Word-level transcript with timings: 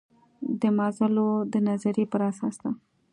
د 0.61 0.63
مازلو 0.77 1.29
د 1.51 1.55
نظریې 1.67 2.05
پر 2.11 2.21
اساس 2.29 2.55
ده. 2.63 2.71